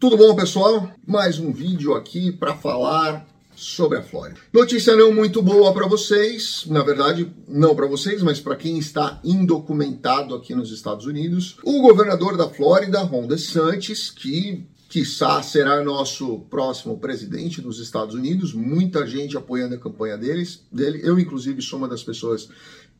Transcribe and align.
Tudo 0.00 0.16
bom, 0.16 0.32
pessoal? 0.36 0.92
Mais 1.04 1.40
um 1.40 1.50
vídeo 1.52 1.92
aqui 1.94 2.30
para 2.30 2.54
falar 2.54 3.26
sobre 3.56 3.98
a 3.98 4.02
Flórida. 4.02 4.38
Notícia 4.52 4.94
não 4.94 5.12
muito 5.12 5.42
boa 5.42 5.74
para 5.74 5.88
vocês, 5.88 6.62
na 6.68 6.84
verdade, 6.84 7.28
não 7.48 7.74
para 7.74 7.88
vocês, 7.88 8.22
mas 8.22 8.38
para 8.38 8.54
quem 8.54 8.78
está 8.78 9.20
indocumentado 9.24 10.36
aqui 10.36 10.54
nos 10.54 10.70
Estados 10.70 11.04
Unidos. 11.04 11.56
O 11.64 11.82
governador 11.82 12.36
da 12.36 12.48
Flórida, 12.48 13.00
Ron 13.00 13.26
DeSantis, 13.26 14.08
que 14.08 14.64
quiçá 14.88 15.42
será 15.42 15.82
nosso 15.82 16.42
próximo 16.48 16.96
presidente 17.00 17.60
dos 17.60 17.80
Estados 17.80 18.14
Unidos, 18.14 18.54
muita 18.54 19.04
gente 19.04 19.36
apoiando 19.36 19.74
a 19.74 19.78
campanha 19.78 20.16
deles, 20.16 20.62
dele. 20.70 21.00
Eu, 21.02 21.18
inclusive, 21.18 21.60
sou 21.60 21.76
uma 21.76 21.88
das 21.88 22.04
pessoas 22.04 22.48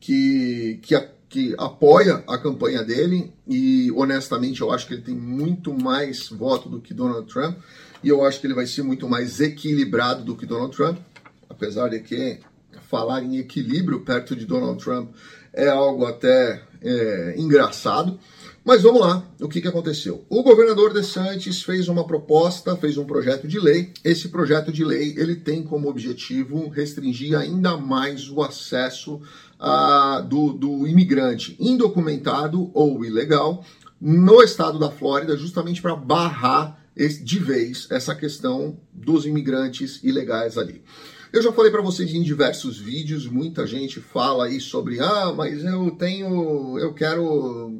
que, 0.01 0.79
que, 0.81 0.95
que 1.29 1.53
apoia 1.59 2.23
a 2.27 2.37
campanha 2.39 2.83
dele 2.83 3.31
e, 3.47 3.91
honestamente, 3.95 4.61
eu 4.61 4.71
acho 4.71 4.87
que 4.87 4.95
ele 4.95 5.03
tem 5.03 5.15
muito 5.15 5.71
mais 5.71 6.27
voto 6.27 6.67
do 6.67 6.81
que 6.81 6.91
Donald 6.91 7.31
Trump 7.31 7.57
e 8.03 8.09
eu 8.09 8.25
acho 8.25 8.41
que 8.41 8.47
ele 8.47 8.55
vai 8.55 8.65
ser 8.65 8.81
muito 8.81 9.07
mais 9.07 9.39
equilibrado 9.39 10.23
do 10.23 10.35
que 10.35 10.47
Donald 10.47 10.75
Trump, 10.75 10.97
apesar 11.47 11.89
de 11.89 11.99
que 11.99 12.39
falar 12.89 13.21
em 13.21 13.37
equilíbrio 13.37 13.99
perto 14.01 14.35
de 14.35 14.45
Donald 14.45 14.83
Trump 14.83 15.11
é 15.53 15.67
algo 15.67 16.05
até 16.05 16.63
é, 16.81 17.35
engraçado. 17.37 18.19
Mas 18.63 18.83
vamos 18.83 19.01
lá, 19.01 19.25
o 19.39 19.47
que, 19.47 19.61
que 19.61 19.67
aconteceu? 19.67 20.25
O 20.29 20.43
governador 20.43 20.93
DeSantis 20.93 21.61
fez 21.63 21.87
uma 21.87 22.05
proposta, 22.05 22.75
fez 22.75 22.97
um 22.97 23.05
projeto 23.05 23.47
de 23.47 23.59
lei. 23.59 23.91
Esse 24.03 24.27
projeto 24.29 24.71
de 24.71 24.83
lei 24.83 25.15
ele 25.17 25.35
tem 25.35 25.63
como 25.63 25.89
objetivo 25.89 26.67
restringir 26.69 27.37
ainda 27.37 27.77
mais 27.77 28.29
o 28.29 28.41
acesso 28.41 29.21
uh, 29.59 30.23
do, 30.27 30.53
do 30.53 30.87
imigrante 30.87 31.55
indocumentado 31.59 32.69
ou 32.73 33.03
ilegal 33.03 33.65
no 33.99 34.41
estado 34.41 34.77
da 34.77 34.89
Flórida, 34.89 35.35
justamente 35.35 35.81
para 35.81 35.95
barrar 35.95 36.79
de 37.23 37.39
vez 37.39 37.87
essa 37.89 38.13
questão 38.13 38.77
dos 38.93 39.25
imigrantes 39.25 40.03
ilegais 40.03 40.57
ali. 40.57 40.83
Eu 41.31 41.43
já 41.43 41.51
falei 41.51 41.71
para 41.71 41.83
vocês 41.83 42.11
em 42.11 42.23
diversos 42.23 42.79
vídeos, 42.79 43.27
muita 43.27 43.67
gente 43.67 44.01
fala 44.01 44.45
aí 44.45 44.59
sobre, 44.59 44.99
ah, 44.99 45.31
mas 45.31 45.63
eu 45.63 45.91
tenho, 45.91 46.79
eu 46.79 46.91
quero, 46.91 47.21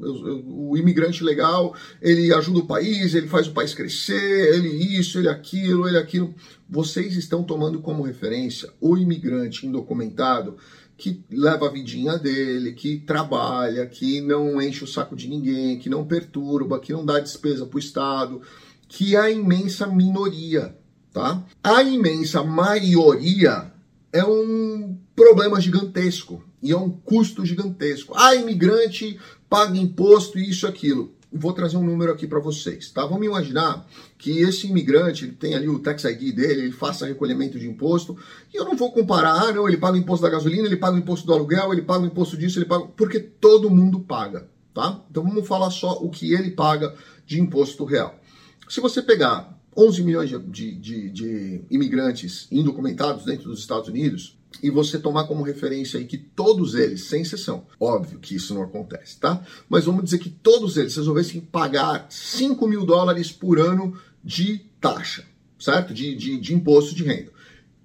eu, 0.03 0.27
eu, 0.27 0.43
o 0.45 0.77
imigrante 0.77 1.23
legal, 1.23 1.75
ele 1.99 2.31
ajuda 2.31 2.59
o 2.59 2.67
país, 2.67 3.15
ele 3.15 3.27
faz 3.27 3.47
o 3.47 3.51
país 3.51 3.73
crescer, 3.73 4.53
ele 4.53 4.69
isso, 4.69 5.17
ele 5.17 5.29
aquilo, 5.29 5.87
ele 5.87 5.97
aquilo. 5.97 6.35
Vocês 6.69 7.17
estão 7.17 7.43
tomando 7.43 7.81
como 7.81 8.03
referência 8.03 8.71
o 8.79 8.95
imigrante 8.95 9.65
indocumentado 9.65 10.55
que 10.95 11.23
leva 11.31 11.65
a 11.65 11.71
vidinha 11.71 12.19
dele, 12.19 12.73
que 12.73 12.97
trabalha, 12.97 13.87
que 13.87 14.21
não 14.21 14.61
enche 14.61 14.83
o 14.83 14.87
saco 14.87 15.15
de 15.15 15.27
ninguém, 15.27 15.79
que 15.79 15.89
não 15.89 16.05
perturba, 16.05 16.79
que 16.79 16.93
não 16.93 17.03
dá 17.03 17.19
despesa 17.19 17.65
para 17.65 17.77
o 17.77 17.79
Estado, 17.79 18.41
que 18.87 19.15
é 19.15 19.19
a 19.19 19.31
imensa 19.31 19.87
minoria 19.87 20.77
tá? 21.13 21.43
A 21.63 21.81
imensa 21.83 22.43
maioria 22.43 23.71
é 24.11 24.23
um 24.23 24.97
problema 25.15 25.59
gigantesco 25.59 26.43
e 26.61 26.71
é 26.71 26.77
um 26.77 26.89
custo 26.89 27.45
gigantesco. 27.45 28.13
Ah, 28.15 28.35
imigrante 28.35 29.19
paga 29.49 29.77
imposto 29.77 30.37
e 30.37 30.49
isso 30.49 30.67
aquilo. 30.67 31.13
Vou 31.31 31.53
trazer 31.53 31.77
um 31.77 31.83
número 31.83 32.11
aqui 32.11 32.25
para 32.25 32.39
vocês, 32.39 32.89
tá? 32.89 33.05
Vamos 33.05 33.25
imaginar 33.25 33.87
que 34.17 34.39
esse 34.39 34.65
imigrante 34.65 35.25
ele 35.25 35.33
tem 35.33 35.53
ali 35.53 35.69
o 35.69 35.77
tax 35.77 36.03
ID 36.03 36.35
dele, 36.35 36.61
ele 36.61 36.71
faça 36.71 37.05
recolhimento 37.05 37.59
de 37.59 37.67
imposto, 37.67 38.17
e 38.51 38.57
eu 38.57 38.65
não 38.65 38.75
vou 38.75 38.91
comparar, 38.91 39.33
ah, 39.33 39.51
não, 39.51 39.67
ele 39.67 39.77
paga 39.77 39.93
o 39.93 39.99
imposto 39.99 40.23
da 40.23 40.31
gasolina, 40.31 40.65
ele 40.65 40.75
paga 40.75 40.95
o 40.95 40.99
imposto 40.99 41.27
do 41.27 41.33
aluguel, 41.33 41.71
ele 41.71 41.83
paga 41.83 42.03
o 42.03 42.07
imposto 42.07 42.35
disso, 42.35 42.57
ele 42.57 42.65
paga, 42.65 42.87
porque 42.97 43.19
todo 43.19 43.69
mundo 43.69 43.99
paga, 43.99 44.49
tá? 44.73 45.01
Então 45.09 45.21
vamos 45.21 45.47
falar 45.47 45.69
só 45.69 45.99
o 46.01 46.09
que 46.09 46.33
ele 46.33 46.49
paga 46.49 46.95
de 47.27 47.39
imposto 47.39 47.85
real. 47.85 48.19
Se 48.67 48.81
você 48.81 48.99
pegar 48.99 49.58
11 49.79 50.03
milhões 50.03 50.29
de, 50.29 50.75
de, 50.75 51.09
de, 51.09 51.61
imigrantes 51.71 52.47
indocumentados 52.51 53.23
dentro 53.23 53.49
dos 53.49 53.59
Estados 53.59 53.87
Unidos 53.87 54.37
e 54.61 54.69
você 54.69 54.99
tomar 54.99 55.25
como 55.25 55.41
referência 55.41 55.97
aí 55.97 56.05
que 56.05 56.17
todos 56.17 56.75
eles, 56.75 57.05
sem 57.05 57.21
exceção, 57.21 57.65
óbvio 57.79 58.19
que 58.19 58.35
isso 58.35 58.53
não 58.53 58.63
acontece, 58.63 59.17
tá? 59.17 59.41
Mas 59.69 59.85
vamos 59.85 60.03
dizer 60.03 60.17
que 60.17 60.29
todos 60.29 60.75
eles 60.75 60.95
resolvessem 60.95 61.39
pagar 61.39 62.07
5 62.09 62.67
mil 62.67 62.85
dólares 62.85 63.31
por 63.31 63.57
ano 63.57 63.97
de 64.21 64.65
taxa, 64.81 65.23
certo? 65.57 65.93
De, 65.93 66.13
de, 66.13 66.37
de 66.37 66.53
imposto 66.53 66.93
de 66.93 67.03
renda. 67.03 67.31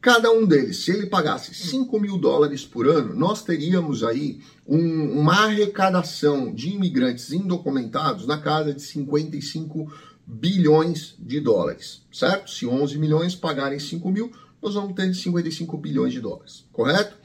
Cada 0.00 0.30
um 0.32 0.44
deles, 0.44 0.84
se 0.84 0.90
ele 0.90 1.06
pagasse 1.06 1.54
5 1.54 1.98
mil 2.00 2.18
dólares 2.18 2.64
por 2.64 2.88
ano, 2.88 3.14
nós 3.14 3.42
teríamos 3.42 4.02
aí 4.02 4.40
um, 4.66 5.20
uma 5.20 5.44
arrecadação 5.44 6.52
de 6.52 6.70
imigrantes 6.70 7.32
indocumentados 7.32 8.26
na 8.26 8.36
casa 8.36 8.74
de 8.74 8.82
55 8.82 9.90
bilhões 10.26 11.14
de 11.18 11.40
dólares, 11.40 12.02
certo? 12.12 12.50
Se 12.50 12.66
11 12.66 12.98
milhões 12.98 13.34
pagarem 13.34 13.78
5 13.78 14.10
mil, 14.10 14.32
nós 14.62 14.74
vamos 14.74 14.94
ter 14.94 15.12
55 15.12 15.76
bilhões 15.76 16.12
de 16.12 16.20
dólares, 16.20 16.64
correto? 16.72 17.16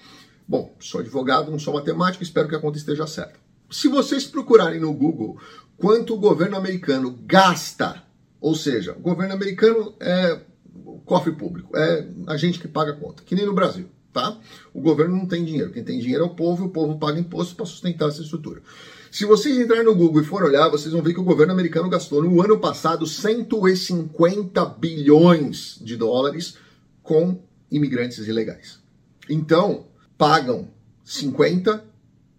Bom, 0.47 0.75
sou 0.79 0.99
advogado, 0.99 1.51
não 1.51 1.59
sou 1.59 1.73
matemático, 1.73 2.23
espero 2.23 2.49
que 2.49 2.55
a 2.55 2.59
conta 2.59 2.77
esteja 2.77 3.07
certa. 3.07 3.39
Se 3.69 3.87
vocês 3.87 4.25
procurarem 4.25 4.79
no 4.79 4.91
Google 4.93 5.39
quanto 5.77 6.15
o 6.15 6.19
governo 6.19 6.57
americano 6.57 7.17
gasta, 7.25 8.03
ou 8.41 8.55
seja, 8.55 8.93
o 8.93 8.99
governo 8.99 9.33
americano 9.33 9.93
é 9.99 10.41
cofre 11.05 11.31
público, 11.31 11.77
é 11.77 12.07
a 12.27 12.35
gente 12.35 12.59
que 12.59 12.67
paga 12.67 12.91
a 12.91 12.95
conta, 12.95 13.23
que 13.23 13.35
nem 13.35 13.45
no 13.45 13.53
Brasil, 13.53 13.89
tá? 14.11 14.37
O 14.73 14.81
governo 14.81 15.15
não 15.15 15.25
tem 15.25 15.45
dinheiro, 15.45 15.71
quem 15.71 15.83
tem 15.83 15.99
dinheiro 15.99 16.23
é 16.23 16.27
o 16.27 16.35
povo, 16.35 16.65
o 16.65 16.69
povo 16.69 16.97
paga 16.97 17.19
imposto 17.19 17.55
para 17.55 17.65
sustentar 17.65 18.09
essa 18.09 18.21
estrutura. 18.21 18.61
Se 19.11 19.25
vocês 19.25 19.57
entrarem 19.57 19.85
no 19.85 19.95
Google 19.95 20.21
e 20.21 20.25
for 20.25 20.43
olhar, 20.43 20.69
vocês 20.69 20.93
vão 20.93 21.01
ver 21.01 21.13
que 21.13 21.19
o 21.19 21.23
governo 21.23 21.53
americano 21.53 21.89
gastou 21.89 22.21
no 22.21 22.41
ano 22.41 22.59
passado 22.59 23.07
150 23.07 24.65
bilhões 24.65 25.79
de 25.81 25.97
dólares 25.97 26.55
com 27.01 27.41
imigrantes 27.71 28.27
ilegais. 28.27 28.79
Então, 29.27 29.87
pagam 30.17 30.69
50 31.03 31.83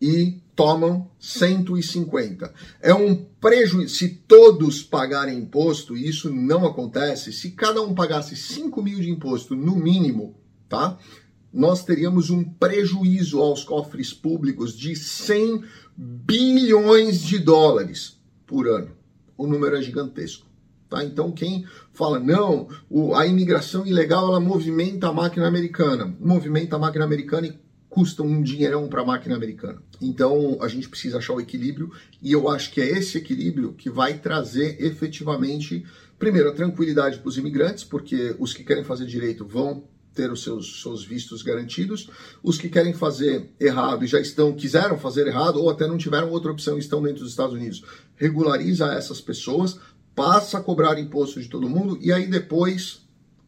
e 0.00 0.40
tomam 0.54 1.10
150. 1.18 2.52
É 2.80 2.94
um 2.94 3.16
prejuízo. 3.16 3.94
Se 3.96 4.08
todos 4.08 4.82
pagarem 4.82 5.38
imposto, 5.38 5.96
e 5.96 6.08
isso 6.08 6.30
não 6.30 6.66
acontece, 6.66 7.32
se 7.32 7.50
cada 7.50 7.82
um 7.82 7.94
pagasse 7.94 8.36
5 8.36 8.82
mil 8.82 9.00
de 9.00 9.10
imposto 9.10 9.56
no 9.56 9.74
mínimo, 9.74 10.36
tá? 10.68 10.98
Nós 11.52 11.84
teríamos 11.84 12.30
um 12.30 12.44
prejuízo 12.44 13.40
aos 13.40 13.64
cofres 13.64 14.12
públicos 14.12 14.76
de 14.76 14.94
100 14.94 15.64
bilhões 16.02 17.20
de 17.20 17.38
dólares 17.38 18.18
por 18.46 18.66
ano. 18.66 18.92
O 19.36 19.46
número 19.46 19.76
é 19.76 19.82
gigantesco. 19.82 20.46
Tá? 20.88 21.04
Então, 21.04 21.30
quem 21.30 21.66
fala, 21.92 22.18
não, 22.18 22.68
a 23.14 23.26
imigração 23.26 23.86
ilegal 23.86 24.26
ela 24.26 24.40
movimenta 24.40 25.08
a 25.08 25.12
máquina 25.12 25.46
americana, 25.46 26.16
movimenta 26.18 26.76
a 26.76 26.78
máquina 26.78 27.04
americana 27.04 27.48
e 27.48 27.58
custa 27.90 28.22
um 28.22 28.40
dinheirão 28.40 28.88
para 28.88 29.02
a 29.02 29.04
máquina 29.04 29.36
americana. 29.36 29.82
Então, 30.00 30.56
a 30.62 30.68
gente 30.68 30.88
precisa 30.88 31.18
achar 31.18 31.34
o 31.34 31.40
equilíbrio 31.40 31.92
e 32.22 32.32
eu 32.32 32.48
acho 32.48 32.72
que 32.72 32.80
é 32.80 32.88
esse 32.88 33.18
equilíbrio 33.18 33.74
que 33.74 33.90
vai 33.90 34.14
trazer 34.14 34.82
efetivamente, 34.82 35.84
primeiro, 36.18 36.48
a 36.48 36.54
tranquilidade 36.54 37.18
para 37.18 37.28
os 37.28 37.36
imigrantes, 37.36 37.84
porque 37.84 38.34
os 38.38 38.54
que 38.54 38.64
querem 38.64 38.84
fazer 38.84 39.04
direito 39.04 39.44
vão 39.44 39.84
ter 40.14 40.30
os 40.30 40.42
seus, 40.42 40.82
seus 40.82 41.04
vistos 41.04 41.42
garantidos. 41.42 42.08
Os 42.42 42.58
que 42.58 42.68
querem 42.68 42.92
fazer 42.92 43.50
errado 43.58 44.04
e 44.04 44.08
já 44.08 44.20
estão, 44.20 44.52
quiseram 44.52 44.98
fazer 44.98 45.26
errado 45.26 45.60
ou 45.60 45.70
até 45.70 45.86
não 45.86 45.98
tiveram 45.98 46.30
outra 46.30 46.50
opção 46.50 46.76
e 46.76 46.80
estão 46.80 47.02
dentro 47.02 47.20
dos 47.20 47.30
Estados 47.30 47.54
Unidos, 47.54 47.84
regulariza 48.16 48.92
essas 48.92 49.20
pessoas, 49.20 49.78
passa 50.14 50.58
a 50.58 50.62
cobrar 50.62 50.98
imposto 50.98 51.40
de 51.40 51.48
todo 51.48 51.68
mundo 51.68 51.98
e 52.00 52.12
aí 52.12 52.26
depois 52.26 52.99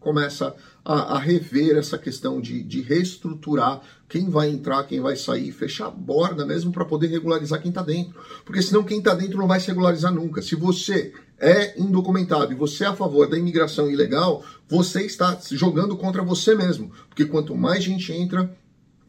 começa 0.03 0.55
a, 0.85 1.15
a, 1.15 1.19
rever 1.19 1.77
essa 1.77 1.97
questão 1.97 2.41
de, 2.41 2.63
de 2.63 2.81
reestruturar 2.81 3.81
quem 4.09 4.29
vai 4.29 4.51
entrar, 4.51 4.85
quem 4.85 5.01
vai 5.01 5.17
sair, 5.17 5.53
fechar 5.53 5.87
a 5.87 5.91
borda 5.91 6.45
mesmo 6.45 6.73
para 6.73 6.85
poder 6.85 7.07
regularizar 7.07 7.63
quem 7.63 7.71
está 7.71 7.83
dentro. 7.83 8.21
Porque 8.45 8.61
senão 8.61 8.83
quem 8.83 8.99
está 8.99 9.15
dentro 9.15 9.39
não 9.39 9.49
vai 9.49 9.61
se 9.61 9.69
regularizar 9.69 10.13
nunca. 10.13 10.43
Se 10.43 10.55
você 10.55 11.15
é 11.39 11.81
indocumentado 11.81 12.53
e 12.53 12.57
você 12.57 12.85
é 12.85 12.89
a 12.89 12.95
favor 12.95 13.29
da 13.29 13.39
imigração 13.39 13.91
ilegal, 13.91 14.45
você 14.69 15.03
está 15.03 15.39
jogando 15.51 15.97
contra 15.97 16.23
você 16.23 16.55
mesmo. 16.55 16.93
Porque 17.09 17.25
quanto 17.25 17.57
mais 17.57 17.83
gente 17.83 18.13
entra, 18.13 18.55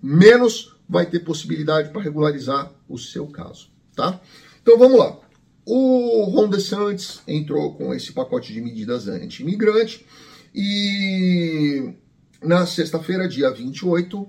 menos 0.01 0.75
vai 0.87 1.05
ter 1.05 1.19
possibilidade 1.19 1.89
para 1.89 2.01
regularizar 2.01 2.71
o 2.87 2.97
seu 2.97 3.27
caso. 3.27 3.69
Tá? 3.95 4.19
Então 4.61 4.77
vamos 4.77 4.97
lá. 4.97 5.19
O 5.65 6.25
Ron 6.25 6.49
DeSantis 6.49 7.21
entrou 7.27 7.73
com 7.75 7.93
esse 7.93 8.11
pacote 8.11 8.51
de 8.51 8.61
medidas 8.61 9.07
anti-imigrante 9.07 10.05
e 10.53 11.93
na 12.41 12.65
sexta-feira, 12.65 13.27
dia 13.27 13.49
28, 13.49 14.27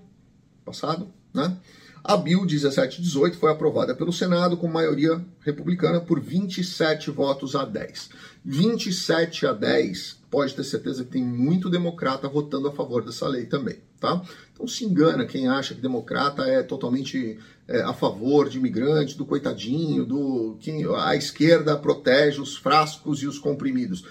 passado, 0.65 1.09
né? 1.33 1.57
A 2.03 2.19
Bill 2.19 2.45
1718 2.45 3.39
foi 3.39 3.51
aprovada 3.51 3.95
pelo 3.95 4.13
Senado 4.13 4.59
com 4.59 4.69
maioria 4.69 5.25
republicana 5.41 6.03
por 6.03 6.21
27 6.21 7.11
votos 7.11 7.57
a 7.57 7.65
10. 7.65 8.11
27 8.45 9.47
a 9.47 9.55
10, 9.55 10.19
pode 10.31 10.55
ter 10.55 10.65
certeza 10.65 11.03
que 11.03 11.13
tem 11.13 11.25
muito 11.25 11.71
democrata 11.71 12.29
votando 12.29 12.69
a 12.69 12.73
favor 12.73 13.03
dessa 13.03 13.27
lei 13.27 13.47
também, 13.47 13.79
tá? 13.99 14.23
Então 14.53 14.69
se 14.69 14.85
engana 14.85 15.25
quem 15.25 15.49
acha 15.49 15.75
que 15.75 15.81
democrata 15.81 16.43
é 16.43 16.63
totalmente 16.63 17.39
é, 17.67 17.81
a 17.81 17.95
favor 17.95 18.51
de 18.51 18.59
imigrantes, 18.59 19.15
do 19.15 19.25
coitadinho, 19.25 20.05
do 20.05 20.59
quem 20.61 20.85
a 20.97 21.17
esquerda 21.17 21.75
protege 21.75 22.39
os 22.39 22.55
frascos 22.55 23.23
e 23.23 23.27
os 23.27 23.39
comprimidos. 23.39 24.05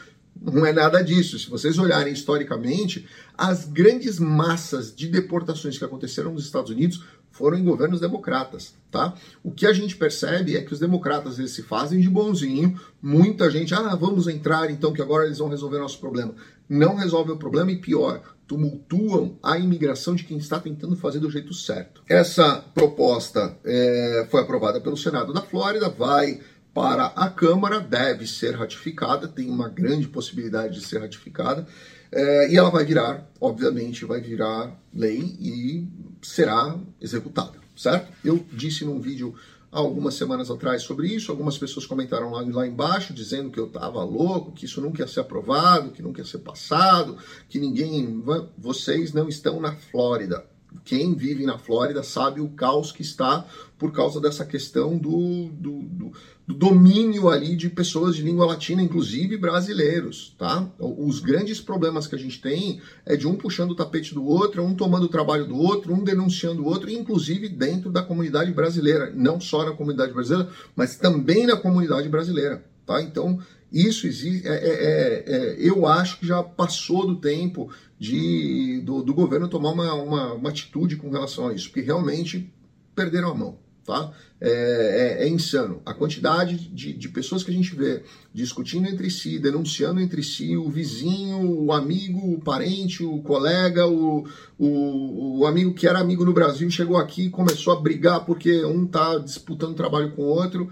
Não 0.51 0.65
é 0.65 0.73
nada 0.73 1.01
disso. 1.01 1.39
Se 1.39 1.49
vocês 1.49 1.77
olharem 1.77 2.11
historicamente, 2.11 3.07
as 3.37 3.65
grandes 3.65 4.19
massas 4.19 4.93
de 4.93 5.07
deportações 5.07 5.77
que 5.77 5.85
aconteceram 5.85 6.33
nos 6.33 6.45
Estados 6.45 6.71
Unidos 6.71 7.03
foram 7.31 7.57
em 7.57 7.63
governos 7.63 7.99
democratas, 7.99 8.75
tá? 8.91 9.15
O 9.43 9.51
que 9.51 9.65
a 9.65 9.73
gente 9.73 9.95
percebe 9.95 10.55
é 10.55 10.61
que 10.61 10.71
os 10.71 10.79
democratas 10.79 11.39
eles 11.39 11.51
se 11.51 11.63
fazem 11.63 11.99
de 11.99 12.07
bonzinho, 12.07 12.79
muita 13.01 13.49
gente, 13.49 13.73
ah, 13.73 13.95
vamos 13.95 14.27
entrar 14.27 14.69
então 14.69 14.93
que 14.93 15.01
agora 15.01 15.25
eles 15.25 15.39
vão 15.39 15.49
resolver 15.49 15.79
nosso 15.79 15.99
problema. 15.99 16.35
Não 16.69 16.95
resolve 16.95 17.31
o 17.31 17.37
problema 17.37 17.71
e 17.71 17.77
pior, 17.77 18.21
tumultuam 18.47 19.37
a 19.41 19.57
imigração 19.57 20.13
de 20.13 20.23
quem 20.23 20.37
está 20.37 20.59
tentando 20.59 20.95
fazer 20.95 21.19
do 21.19 21.31
jeito 21.31 21.55
certo. 21.55 22.03
Essa 22.07 22.63
proposta 22.73 23.57
é, 23.65 24.27
foi 24.29 24.41
aprovada 24.41 24.79
pelo 24.79 24.95
Senado 24.95 25.33
da 25.33 25.41
Flórida, 25.41 25.89
vai 25.89 26.39
para 26.73 27.05
a 27.07 27.29
Câmara, 27.29 27.79
deve 27.79 28.25
ser 28.25 28.55
ratificada, 28.55 29.27
tem 29.27 29.49
uma 29.49 29.69
grande 29.69 30.07
possibilidade 30.07 30.79
de 30.79 30.85
ser 30.85 30.99
ratificada, 30.99 31.67
é, 32.11 32.51
e 32.51 32.57
ela 32.57 32.69
vai 32.69 32.83
virar, 32.83 33.29
obviamente, 33.39 34.05
vai 34.05 34.21
virar 34.21 34.79
lei 34.93 35.19
e 35.39 35.87
será 36.21 36.77
executada, 36.99 37.59
certo? 37.75 38.11
Eu 38.23 38.45
disse 38.51 38.85
num 38.85 38.99
vídeo 38.99 39.35
algumas 39.73 40.13
semanas 40.13 40.51
atrás 40.51 40.83
sobre 40.83 41.07
isso, 41.07 41.31
algumas 41.31 41.57
pessoas 41.57 41.85
comentaram 41.85 42.29
lá, 42.29 42.45
lá 42.47 42.67
embaixo 42.67 43.13
dizendo 43.13 43.49
que 43.49 43.59
eu 43.59 43.65
estava 43.65 44.03
louco, 44.03 44.51
que 44.51 44.65
isso 44.65 44.79
nunca 44.79 45.01
ia 45.01 45.07
ser 45.07 45.21
aprovado, 45.21 45.91
que 45.91 46.03
nunca 46.03 46.21
ia 46.21 46.25
ser 46.25 46.39
passado, 46.39 47.17
que 47.49 47.59
ninguém. 47.59 48.23
Vocês 48.57 49.11
não 49.11 49.27
estão 49.27 49.59
na 49.59 49.75
Flórida. 49.75 50.45
Quem 50.85 51.15
vive 51.15 51.45
na 51.45 51.57
Flórida 51.57 52.03
sabe 52.03 52.39
o 52.39 52.49
caos 52.49 52.91
que 52.91 53.01
está 53.01 53.45
por 53.83 53.91
causa 53.91 54.21
dessa 54.21 54.45
questão 54.45 54.97
do, 54.97 55.49
do, 55.49 55.81
do, 55.81 56.11
do, 56.47 56.53
domínio 56.53 57.27
ali 57.27 57.53
de 57.53 57.69
pessoas 57.69 58.15
de 58.15 58.21
língua 58.21 58.45
latina, 58.45 58.81
inclusive 58.81 59.35
brasileiros, 59.35 60.33
tá? 60.39 60.71
Os 60.79 61.19
grandes 61.19 61.59
problemas 61.59 62.07
que 62.07 62.15
a 62.15 62.17
gente 62.17 62.39
tem 62.39 62.79
é 63.05 63.17
de 63.17 63.27
um 63.27 63.35
puxando 63.35 63.71
o 63.71 63.75
tapete 63.75 64.13
do 64.13 64.25
outro, 64.25 64.63
um 64.63 64.73
tomando 64.73 65.03
o 65.03 65.09
trabalho 65.09 65.45
do 65.45 65.57
outro, 65.57 65.93
um 65.93 66.01
denunciando 66.01 66.63
o 66.63 66.65
outro, 66.65 66.89
inclusive 66.89 67.49
dentro 67.49 67.91
da 67.91 68.01
comunidade 68.01 68.53
brasileira, 68.53 69.11
não 69.13 69.37
só 69.41 69.65
na 69.65 69.73
comunidade 69.73 70.13
brasileira, 70.13 70.49
mas 70.77 70.95
também 70.95 71.45
na 71.45 71.57
comunidade 71.57 72.07
brasileira, 72.07 72.63
tá? 72.85 73.01
Então, 73.01 73.37
isso 73.69 74.07
existe, 74.07 74.47
é, 74.47 74.53
é, 74.53 74.69
é, 74.69 75.23
é, 75.25 75.55
eu 75.59 75.85
acho 75.85 76.21
que 76.21 76.25
já 76.25 76.41
passou 76.41 77.05
do 77.05 77.17
tempo 77.17 77.69
de, 77.99 78.79
do, 78.85 79.03
do 79.03 79.13
governo 79.13 79.49
tomar 79.49 79.71
uma, 79.71 79.93
uma, 79.93 80.33
uma 80.35 80.49
atitude 80.49 80.95
com 80.95 81.09
relação 81.09 81.49
a 81.49 81.53
isso, 81.53 81.67
porque 81.67 81.81
realmente 81.81 82.49
perderam 82.95 83.31
a 83.31 83.35
mão. 83.35 83.63
Tá? 83.85 84.13
É, 84.39 84.49
é, 85.21 85.25
é, 85.25 85.29
insano. 85.29 85.81
A 85.85 85.93
quantidade 85.93 86.57
de, 86.69 86.93
de 86.93 87.09
pessoas 87.09 87.43
que 87.43 87.51
a 87.51 87.53
gente 87.53 87.75
vê 87.75 88.01
discutindo 88.33 88.87
entre 88.87 89.09
si, 89.09 89.37
denunciando 89.37 89.99
entre 89.99 90.23
si, 90.23 90.55
o 90.55 90.69
vizinho, 90.69 91.65
o 91.65 91.73
amigo, 91.73 92.33
o 92.33 92.39
parente, 92.39 93.03
o 93.03 93.21
colega, 93.21 93.85
o, 93.85 94.25
o, 94.57 95.39
o 95.39 95.45
amigo 95.45 95.73
que 95.73 95.85
era 95.85 95.99
amigo 95.99 96.23
no 96.23 96.33
Brasil 96.33 96.69
chegou 96.69 96.97
aqui 96.97 97.23
e 97.23 97.29
começou 97.29 97.73
a 97.73 97.79
brigar 97.79 98.25
porque 98.25 98.63
um 98.63 98.85
está 98.85 99.17
disputando 99.17 99.75
trabalho 99.75 100.11
com 100.11 100.21
o 100.21 100.27
outro. 100.27 100.69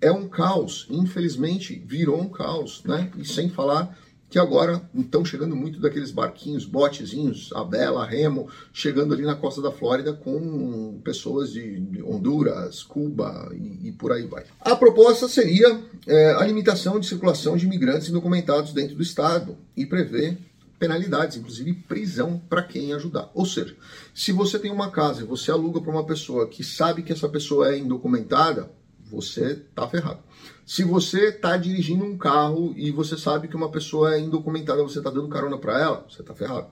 É 0.00 0.10
um 0.10 0.28
caos. 0.28 0.88
Infelizmente, 0.90 1.80
virou 1.86 2.20
um 2.20 2.28
caos. 2.28 2.82
Né? 2.84 3.10
E 3.16 3.24
sem 3.24 3.48
falar 3.48 3.96
que 4.30 4.38
agora 4.38 4.80
estão 4.94 5.24
chegando 5.24 5.56
muito 5.56 5.80
daqueles 5.80 6.12
barquinhos, 6.12 6.64
botezinhos, 6.64 7.50
a 7.52 7.64
Bela, 7.64 8.04
a 8.04 8.06
Remo, 8.06 8.48
chegando 8.72 9.12
ali 9.12 9.24
na 9.24 9.34
costa 9.34 9.60
da 9.60 9.72
Flórida 9.72 10.12
com 10.12 11.00
pessoas 11.02 11.52
de 11.52 12.00
Honduras, 12.04 12.84
Cuba 12.84 13.50
e, 13.52 13.88
e 13.88 13.92
por 13.92 14.12
aí 14.12 14.26
vai. 14.26 14.44
A 14.60 14.76
proposta 14.76 15.28
seria 15.28 15.80
é, 16.06 16.32
a 16.34 16.46
limitação 16.46 17.00
de 17.00 17.06
circulação 17.08 17.56
de 17.56 17.66
imigrantes 17.66 18.08
indocumentados 18.08 18.72
dentro 18.72 18.94
do 18.94 19.02
estado 19.02 19.58
e 19.76 19.84
prevê 19.84 20.38
penalidades, 20.78 21.36
inclusive 21.36 21.74
prisão 21.74 22.40
para 22.48 22.62
quem 22.62 22.92
ajudar. 22.94 23.30
Ou 23.34 23.44
seja, 23.44 23.76
se 24.14 24.30
você 24.30 24.58
tem 24.58 24.70
uma 24.70 24.90
casa 24.90 25.22
e 25.22 25.26
você 25.26 25.50
aluga 25.50 25.80
para 25.80 25.90
uma 25.90 26.06
pessoa 26.06 26.46
que 26.46 26.62
sabe 26.62 27.02
que 27.02 27.12
essa 27.12 27.28
pessoa 27.28 27.74
é 27.74 27.78
indocumentada, 27.78 28.70
você 29.10 29.56
tá 29.74 29.88
ferrado. 29.88 30.20
Se 30.64 30.84
você 30.84 31.28
está 31.28 31.56
dirigindo 31.56 32.04
um 32.04 32.16
carro 32.16 32.72
e 32.76 32.90
você 32.90 33.16
sabe 33.18 33.48
que 33.48 33.56
uma 33.56 33.70
pessoa 33.70 34.14
é 34.14 34.20
indocumentada, 34.20 34.82
você 34.82 34.98
está 34.98 35.10
dando 35.10 35.28
carona 35.28 35.58
para 35.58 35.80
ela, 35.80 36.06
você 36.08 36.22
está 36.22 36.32
ferrado. 36.34 36.68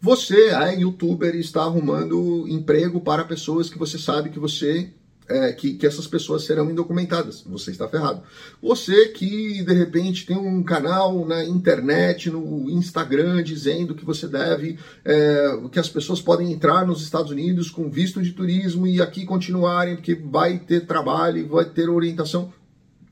Você 0.00 0.50
é 0.50 0.78
youtuber 0.78 1.34
e 1.34 1.40
está 1.40 1.62
arrumando 1.62 2.46
emprego 2.48 3.00
para 3.00 3.24
pessoas 3.24 3.68
que 3.70 3.78
você 3.78 3.98
sabe 3.98 4.30
que 4.30 4.38
você 4.38 4.92
é, 5.28 5.52
que, 5.52 5.74
que, 5.74 5.86
essas 5.86 6.06
pessoas 6.06 6.44
serão 6.44 6.70
indocumentadas. 6.70 7.42
Você 7.46 7.70
está 7.70 7.88
ferrado. 7.88 8.22
Você 8.62 9.08
que 9.08 9.62
de 9.62 9.72
repente 9.74 10.24
tem 10.24 10.36
um 10.36 10.62
canal 10.62 11.24
na 11.26 11.44
internet, 11.44 12.30
no 12.30 12.70
Instagram, 12.70 13.42
dizendo 13.42 13.94
que 13.94 14.04
você 14.04 14.26
deve, 14.26 14.78
é, 15.04 15.58
que 15.70 15.78
as 15.78 15.88
pessoas 15.88 16.20
podem 16.20 16.52
entrar 16.52 16.86
nos 16.86 17.02
Estados 17.02 17.30
Unidos 17.30 17.70
com 17.70 17.90
visto 17.90 18.22
de 18.22 18.32
turismo 18.32 18.86
e 18.86 19.00
aqui 19.00 19.24
continuarem, 19.24 19.96
porque 19.96 20.14
vai 20.14 20.58
ter 20.58 20.86
trabalho, 20.86 21.46
vai 21.48 21.64
ter 21.66 21.88
orientação. 21.88 22.52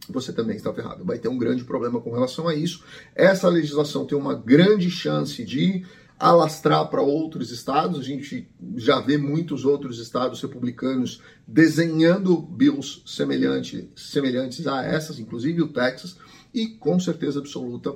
Você 0.08 0.32
também 0.32 0.56
está 0.56 0.72
ferrado. 0.72 1.04
Vai 1.04 1.19
ter 1.19 1.28
um 1.28 1.38
grande 1.38 1.64
problema 1.64 2.00
com 2.00 2.12
relação 2.12 2.46
a 2.46 2.54
isso. 2.54 2.84
Essa 3.14 3.48
legislação 3.48 4.06
tem 4.06 4.16
uma 4.16 4.34
grande 4.34 4.88
chance 4.88 5.44
de 5.44 5.84
alastrar 6.18 6.88
para 6.88 7.02
outros 7.02 7.50
estados. 7.50 8.00
A 8.00 8.02
gente 8.02 8.48
já 8.76 9.00
vê 9.00 9.16
muitos 9.16 9.64
outros 9.64 9.98
estados 9.98 10.40
republicanos 10.40 11.20
desenhando 11.46 12.36
bills 12.36 13.02
semelhante, 13.06 13.90
semelhantes 13.94 14.66
a 14.66 14.82
essas, 14.84 15.18
inclusive 15.18 15.62
o 15.62 15.68
Texas, 15.68 16.16
e 16.54 16.68
com 16.68 16.98
certeza 16.98 17.38
absoluta 17.38 17.94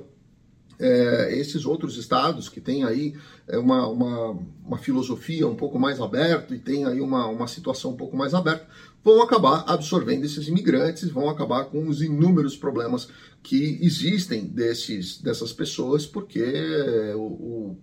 é, 0.81 1.37
esses 1.37 1.63
outros 1.63 1.95
estados 1.95 2.49
que 2.49 2.59
têm 2.59 2.83
aí 2.83 3.13
é, 3.47 3.57
uma, 3.57 3.87
uma, 3.87 4.39
uma, 4.65 4.77
filosofia 4.79 5.47
um 5.47 5.55
pouco 5.55 5.77
mais 5.77 6.01
aberta 6.01 6.55
e 6.55 6.59
tem 6.59 6.85
aí 6.85 6.99
uma, 6.99 7.27
uma 7.27 7.47
situação 7.47 7.91
um 7.91 7.95
pouco 7.95 8.17
mais 8.17 8.33
aberta, 8.33 8.65
vão 9.03 9.21
acabar 9.21 9.63
absorvendo 9.67 10.25
esses 10.25 10.47
imigrantes, 10.47 11.09
vão 11.09 11.29
acabar 11.29 11.65
com 11.65 11.87
os 11.87 12.01
inúmeros 12.01 12.57
problemas 12.57 13.09
que 13.43 13.77
existem 13.81 14.45
desses, 14.45 15.21
dessas 15.21 15.53
pessoas, 15.53 16.07
porque 16.07 16.43
o, 17.15 17.19
o 17.19 17.77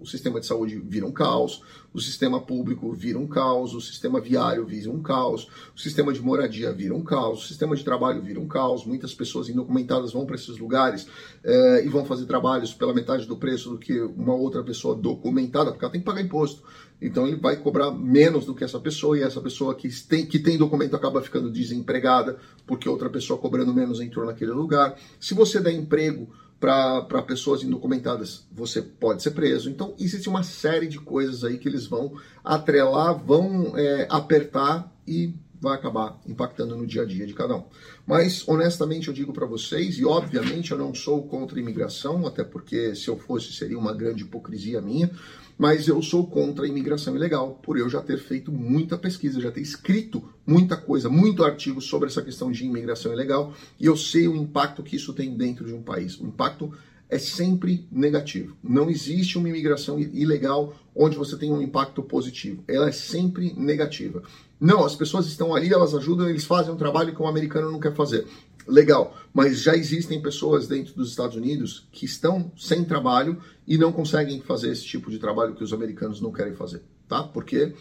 o 0.00 0.06
sistema 0.06 0.40
de 0.40 0.46
saúde 0.46 0.78
vira 0.78 1.06
um 1.06 1.12
caos, 1.12 1.62
o 1.92 2.00
sistema 2.00 2.40
público 2.40 2.92
vira 2.92 3.18
um 3.18 3.26
caos, 3.26 3.74
o 3.74 3.80
sistema 3.80 4.20
viário 4.20 4.64
vira 4.64 4.90
um 4.90 5.02
caos, 5.02 5.48
o 5.76 5.78
sistema 5.78 6.12
de 6.12 6.20
moradia 6.20 6.72
vira 6.72 6.94
um 6.94 7.02
caos, 7.02 7.44
o 7.44 7.48
sistema 7.48 7.76
de 7.76 7.84
trabalho 7.84 8.22
vira 8.22 8.40
um 8.40 8.48
caos. 8.48 8.86
Muitas 8.86 9.12
pessoas 9.12 9.48
indocumentadas 9.48 10.12
vão 10.12 10.24
para 10.24 10.36
esses 10.36 10.56
lugares 10.56 11.06
é, 11.44 11.84
e 11.84 11.88
vão 11.88 12.04
fazer 12.06 12.24
trabalhos 12.26 12.72
pela 12.72 12.94
metade 12.94 13.26
do 13.26 13.36
preço 13.36 13.70
do 13.70 13.78
que 13.78 14.00
uma 14.00 14.34
outra 14.34 14.62
pessoa 14.62 14.94
documentada, 14.94 15.70
porque 15.70 15.84
ela 15.84 15.92
tem 15.92 16.00
que 16.00 16.06
pagar 16.06 16.22
imposto. 16.22 16.62
Então 17.02 17.26
ele 17.26 17.36
vai 17.36 17.56
cobrar 17.56 17.90
menos 17.90 18.44
do 18.44 18.54
que 18.54 18.64
essa 18.64 18.78
pessoa 18.78 19.18
e 19.18 19.22
essa 19.22 19.40
pessoa 19.40 19.74
que 19.74 19.88
tem, 20.04 20.26
que 20.26 20.38
tem 20.38 20.58
documento 20.58 20.94
acaba 20.94 21.22
ficando 21.22 21.50
desempregada 21.50 22.38
porque 22.66 22.88
outra 22.88 23.08
pessoa 23.08 23.38
cobrando 23.38 23.72
menos 23.72 24.00
entrou 24.00 24.26
naquele 24.26 24.52
lugar. 24.52 24.96
Se 25.18 25.34
você 25.34 25.60
der 25.60 25.72
emprego 25.72 26.28
para 26.60 27.22
pessoas 27.22 27.62
indocumentadas, 27.62 28.46
você 28.52 28.82
pode 28.82 29.22
ser 29.22 29.30
preso. 29.30 29.70
Então, 29.70 29.94
existe 29.98 30.28
uma 30.28 30.42
série 30.42 30.86
de 30.86 30.98
coisas 30.98 31.42
aí 31.42 31.56
que 31.56 31.66
eles 31.66 31.86
vão 31.86 32.12
atrelar, 32.44 33.14
vão 33.14 33.72
é, 33.76 34.06
apertar 34.10 34.94
e 35.06 35.34
vai 35.60 35.74
acabar 35.74 36.18
impactando 36.26 36.76
no 36.76 36.86
dia 36.86 37.02
a 37.02 37.04
dia 37.04 37.26
de 37.26 37.34
cada 37.34 37.54
um. 37.54 37.64
Mas, 38.06 38.46
honestamente, 38.48 39.08
eu 39.08 39.14
digo 39.14 39.32
para 39.32 39.46
vocês, 39.46 39.98
e 39.98 40.04
obviamente 40.04 40.72
eu 40.72 40.78
não 40.78 40.94
sou 40.94 41.22
contra 41.28 41.58
a 41.58 41.62
imigração, 41.62 42.26
até 42.26 42.42
porque 42.42 42.94
se 42.94 43.08
eu 43.08 43.18
fosse 43.18 43.52
seria 43.52 43.78
uma 43.78 43.92
grande 43.92 44.22
hipocrisia 44.22 44.80
minha, 44.80 45.10
mas 45.58 45.86
eu 45.86 46.00
sou 46.00 46.26
contra 46.26 46.64
a 46.64 46.68
imigração 46.68 47.14
ilegal, 47.14 47.60
por 47.62 47.76
eu 47.76 47.88
já 47.90 48.00
ter 48.00 48.18
feito 48.18 48.50
muita 48.50 48.96
pesquisa, 48.96 49.42
já 49.42 49.50
ter 49.50 49.60
escrito 49.60 50.26
muita 50.46 50.74
coisa, 50.74 51.10
muito 51.10 51.44
artigo 51.44 51.82
sobre 51.82 52.08
essa 52.08 52.22
questão 52.22 52.50
de 52.50 52.64
imigração 52.64 53.12
ilegal, 53.12 53.52
e 53.78 53.84
eu 53.84 53.94
sei 53.94 54.26
o 54.26 54.34
impacto 54.34 54.82
que 54.82 54.96
isso 54.96 55.12
tem 55.12 55.36
dentro 55.36 55.66
de 55.66 55.74
um 55.74 55.82
país. 55.82 56.18
O 56.18 56.26
impacto 56.26 56.72
é 57.10 57.18
sempre 57.18 57.86
negativo. 57.90 58.56
Não 58.62 58.88
existe 58.88 59.36
uma 59.36 59.48
imigração 59.48 59.98
ilegal 59.98 60.74
onde 60.94 61.16
você 61.16 61.36
tem 61.36 61.52
um 61.52 61.60
impacto 61.60 62.02
positivo. 62.02 62.64
Ela 62.68 62.88
é 62.88 62.92
sempre 62.92 63.52
negativa. 63.54 64.22
Não, 64.60 64.84
as 64.84 64.94
pessoas 64.94 65.26
estão 65.26 65.54
ali, 65.54 65.72
elas 65.72 65.94
ajudam, 65.94 66.28
eles 66.28 66.44
fazem 66.44 66.72
um 66.72 66.76
trabalho 66.76 67.14
que 67.14 67.22
o 67.22 67.26
americano 67.26 67.72
não 67.72 67.80
quer 67.80 67.94
fazer. 67.94 68.26
Legal, 68.68 69.16
mas 69.32 69.62
já 69.62 69.74
existem 69.74 70.20
pessoas 70.20 70.68
dentro 70.68 70.94
dos 70.94 71.08
Estados 71.08 71.34
Unidos 71.34 71.88
que 71.90 72.04
estão 72.04 72.52
sem 72.58 72.84
trabalho 72.84 73.38
e 73.66 73.78
não 73.78 73.90
conseguem 73.90 74.40
fazer 74.42 74.70
esse 74.70 74.84
tipo 74.84 75.10
de 75.10 75.18
trabalho 75.18 75.54
que 75.54 75.64
os 75.64 75.72
americanos 75.72 76.20
não 76.20 76.30
querem 76.30 76.54
fazer, 76.54 76.82
tá? 77.08 77.22
Porque 77.22 77.74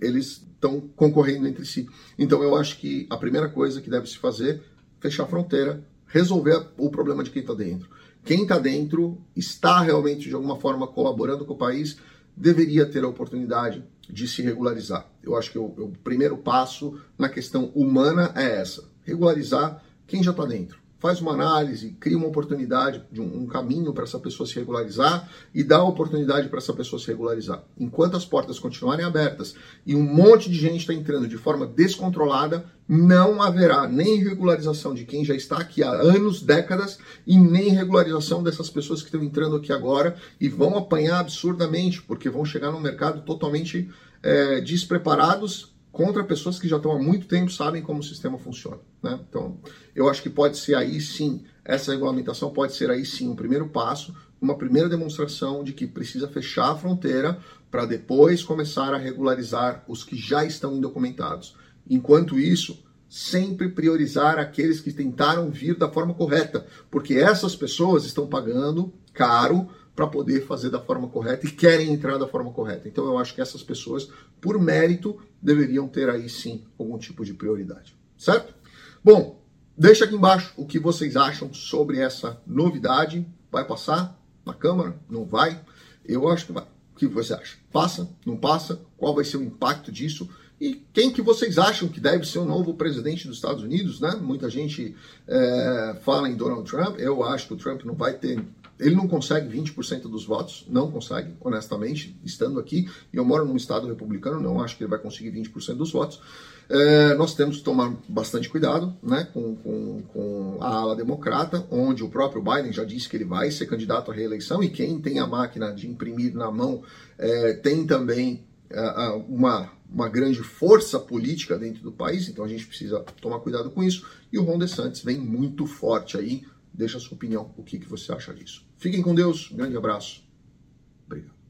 eles 0.00 0.42
estão 0.52 0.80
concorrendo 0.94 1.48
entre 1.48 1.64
si. 1.64 1.88
Então 2.16 2.42
eu 2.42 2.54
acho 2.54 2.78
que 2.78 3.08
a 3.10 3.16
primeira 3.16 3.48
coisa 3.48 3.80
que 3.80 3.90
deve 3.90 4.08
se 4.08 4.16
fazer 4.16 4.56
é 4.56 4.60
fechar 5.00 5.24
a 5.24 5.26
fronteira, 5.26 5.84
resolver 6.06 6.64
o 6.78 6.90
problema 6.90 7.24
de 7.24 7.30
quem 7.30 7.42
está 7.42 7.54
dentro. 7.54 7.88
Quem 8.24 8.42
está 8.42 8.58
dentro 8.58 9.18
está 9.34 9.80
realmente 9.80 10.28
de 10.28 10.34
alguma 10.34 10.56
forma 10.56 10.86
colaborando 10.86 11.44
com 11.44 11.54
o 11.54 11.58
país, 11.58 11.96
deveria 12.36 12.86
ter 12.86 13.02
a 13.02 13.08
oportunidade 13.08 13.82
de 14.10 14.26
se 14.26 14.42
regularizar. 14.42 15.06
Eu 15.22 15.36
acho 15.36 15.50
que 15.50 15.58
o, 15.58 15.64
o 15.64 15.92
primeiro 16.02 16.36
passo 16.36 17.00
na 17.18 17.28
questão 17.28 17.66
humana 17.74 18.32
é 18.34 18.60
essa: 18.60 18.84
regularizar 19.04 19.82
quem 20.06 20.22
já 20.22 20.30
está 20.32 20.44
dentro. 20.44 20.79
Faz 21.00 21.20
uma 21.20 21.32
análise, 21.32 21.96
cria 21.98 22.16
uma 22.16 22.28
oportunidade, 22.28 23.02
de 23.10 23.20
um, 23.20 23.42
um 23.42 23.46
caminho 23.46 23.92
para 23.92 24.04
essa 24.04 24.18
pessoa 24.18 24.46
se 24.46 24.54
regularizar 24.54 25.28
e 25.54 25.64
dá 25.64 25.82
oportunidade 25.82 26.48
para 26.48 26.58
essa 26.58 26.74
pessoa 26.74 27.00
se 27.00 27.06
regularizar. 27.08 27.64
Enquanto 27.78 28.16
as 28.16 28.24
portas 28.24 28.58
continuarem 28.58 29.04
abertas 29.04 29.54
e 29.86 29.96
um 29.96 30.02
monte 30.02 30.50
de 30.50 30.58
gente 30.58 30.80
está 30.80 30.92
entrando 30.92 31.26
de 31.26 31.38
forma 31.38 31.66
descontrolada, 31.66 32.66
não 32.86 33.40
haverá 33.40 33.88
nem 33.88 34.22
regularização 34.22 34.92
de 34.92 35.04
quem 35.04 35.24
já 35.24 35.34
está 35.34 35.56
aqui 35.56 35.82
há 35.82 35.90
anos, 35.90 36.42
décadas, 36.42 36.98
e 37.26 37.38
nem 37.38 37.70
regularização 37.70 38.42
dessas 38.42 38.68
pessoas 38.68 39.00
que 39.00 39.06
estão 39.06 39.22
entrando 39.22 39.56
aqui 39.56 39.72
agora 39.72 40.16
e 40.38 40.48
vão 40.48 40.76
apanhar 40.76 41.20
absurdamente, 41.20 42.02
porque 42.02 42.28
vão 42.28 42.44
chegar 42.44 42.70
no 42.70 42.80
mercado 42.80 43.22
totalmente 43.22 43.88
é, 44.22 44.60
despreparados 44.60 45.69
contra 45.92 46.24
pessoas 46.24 46.58
que 46.58 46.68
já 46.68 46.76
estão 46.76 46.92
há 46.92 46.98
muito 46.98 47.26
tempo 47.26 47.50
sabem 47.50 47.82
como 47.82 48.00
o 48.00 48.04
sistema 48.04 48.38
funciona. 48.38 48.78
Né? 49.02 49.18
Então, 49.28 49.58
eu 49.94 50.08
acho 50.08 50.22
que 50.22 50.30
pode 50.30 50.56
ser 50.56 50.74
aí 50.74 51.00
sim, 51.00 51.44
essa 51.64 51.92
regulamentação 51.92 52.50
pode 52.50 52.74
ser 52.74 52.90
aí 52.90 53.04
sim 53.04 53.28
um 53.28 53.36
primeiro 53.36 53.68
passo, 53.68 54.14
uma 54.40 54.56
primeira 54.56 54.88
demonstração 54.88 55.62
de 55.62 55.72
que 55.72 55.86
precisa 55.86 56.28
fechar 56.28 56.70
a 56.70 56.76
fronteira 56.76 57.38
para 57.70 57.84
depois 57.84 58.42
começar 58.42 58.94
a 58.94 58.98
regularizar 58.98 59.84
os 59.86 60.02
que 60.02 60.16
já 60.16 60.44
estão 60.44 60.76
indocumentados. 60.76 61.56
Enquanto 61.88 62.38
isso, 62.38 62.82
sempre 63.08 63.68
priorizar 63.68 64.38
aqueles 64.38 64.80
que 64.80 64.92
tentaram 64.92 65.50
vir 65.50 65.76
da 65.76 65.90
forma 65.90 66.14
correta, 66.14 66.66
porque 66.90 67.14
essas 67.14 67.56
pessoas 67.56 68.04
estão 68.04 68.26
pagando 68.26 68.92
caro 69.12 69.68
para 69.94 70.06
poder 70.06 70.46
fazer 70.46 70.70
da 70.70 70.80
forma 70.80 71.08
correta 71.08 71.46
e 71.46 71.50
querem 71.50 71.92
entrar 71.92 72.16
da 72.16 72.26
forma 72.26 72.50
correta. 72.52 72.88
Então 72.88 73.04
eu 73.04 73.18
acho 73.18 73.34
que 73.34 73.40
essas 73.40 73.62
pessoas, 73.62 74.08
por 74.40 74.58
mérito, 74.58 75.18
deveriam 75.42 75.88
ter 75.88 76.08
aí 76.08 76.28
sim 76.28 76.64
algum 76.78 76.98
tipo 76.98 77.24
de 77.24 77.34
prioridade. 77.34 77.96
Certo? 78.16 78.54
Bom, 79.02 79.42
deixa 79.76 80.04
aqui 80.04 80.14
embaixo 80.14 80.52
o 80.56 80.66
que 80.66 80.78
vocês 80.78 81.16
acham 81.16 81.52
sobre 81.52 81.98
essa 81.98 82.40
novidade. 82.46 83.26
Vai 83.50 83.64
passar 83.64 84.18
na 84.44 84.54
Câmara? 84.54 84.96
Não 85.08 85.24
vai? 85.24 85.60
Eu 86.04 86.28
acho 86.28 86.46
que 86.46 86.52
vai. 86.52 86.64
O 86.64 86.96
que 86.96 87.06
você 87.06 87.34
acha? 87.34 87.56
Passa? 87.72 88.08
Não 88.26 88.36
passa? 88.36 88.80
Qual 88.96 89.14
vai 89.14 89.24
ser 89.24 89.38
o 89.38 89.42
impacto 89.42 89.90
disso? 89.90 90.28
E 90.60 90.74
quem 90.92 91.10
que 91.10 91.22
vocês 91.22 91.56
acham 91.56 91.88
que 91.88 91.98
deve 91.98 92.26
ser 92.26 92.38
o 92.38 92.44
novo 92.44 92.74
presidente 92.74 93.26
dos 93.26 93.36
Estados 93.36 93.62
Unidos, 93.62 93.98
né? 93.98 94.14
Muita 94.20 94.50
gente 94.50 94.94
é, 95.26 95.96
fala 96.02 96.28
em 96.28 96.36
Donald 96.36 96.70
Trump. 96.70 96.98
Eu 96.98 97.24
acho 97.24 97.48
que 97.48 97.54
o 97.54 97.56
Trump 97.56 97.82
não 97.84 97.94
vai 97.94 98.12
ter 98.12 98.44
ele 98.80 98.94
não 98.94 99.06
consegue 99.06 99.48
20% 99.48 100.02
dos 100.02 100.24
votos, 100.24 100.64
não 100.68 100.90
consegue, 100.90 101.34
honestamente, 101.40 102.18
estando 102.24 102.58
aqui. 102.58 102.88
E 103.12 103.16
eu 103.16 103.24
moro 103.24 103.44
num 103.44 103.56
estado 103.56 103.86
republicano, 103.86 104.40
não 104.40 104.60
acho 104.60 104.76
que 104.76 104.82
ele 104.82 104.90
vai 104.90 104.98
conseguir 104.98 105.30
20% 105.30 105.74
dos 105.74 105.92
votos. 105.92 106.20
É, 106.68 107.14
nós 107.14 107.34
temos 107.34 107.58
que 107.58 107.64
tomar 107.64 107.94
bastante 108.08 108.48
cuidado 108.48 108.96
né, 109.02 109.28
com, 109.32 109.56
com, 109.56 110.02
com, 110.12 110.58
a 110.60 110.68
ala 110.68 110.96
democrata, 110.96 111.66
onde 111.70 112.02
o 112.02 112.08
próprio 112.08 112.42
Biden 112.42 112.72
já 112.72 112.84
disse 112.84 113.08
que 113.08 113.16
ele 113.16 113.24
vai 113.24 113.50
ser 113.50 113.66
candidato 113.66 114.10
à 114.10 114.14
reeleição, 114.14 114.62
e 114.62 114.70
quem 114.70 115.00
tem 115.00 115.18
a 115.18 115.26
máquina 115.26 115.72
de 115.72 115.88
imprimir 115.88 116.34
na 116.34 116.50
mão 116.50 116.82
é, 117.18 117.54
tem 117.54 117.86
também 117.86 118.44
é, 118.70 118.80
uma, 119.28 119.70
uma 119.92 120.08
grande 120.08 120.42
força 120.42 120.98
política 120.98 121.58
dentro 121.58 121.82
do 121.82 121.92
país, 121.92 122.28
então 122.28 122.44
a 122.44 122.48
gente 122.48 122.66
precisa 122.66 123.00
tomar 123.20 123.40
cuidado 123.40 123.70
com 123.70 123.82
isso. 123.82 124.06
E 124.32 124.38
o 124.38 124.42
Ron 124.44 124.58
DeSantis 124.58 125.02
vem 125.02 125.18
muito 125.18 125.66
forte 125.66 126.16
aí 126.16 126.44
Deixa 126.72 126.98
a 126.98 127.00
sua 127.00 127.14
opinião, 127.14 127.52
o 127.56 127.62
que, 127.62 127.78
que 127.78 127.88
você 127.88 128.12
acha 128.12 128.32
disso. 128.32 128.64
Fiquem 128.80 129.02
com 129.02 129.14
Deus, 129.14 129.50
grande 129.52 129.76
abraço. 129.76 130.22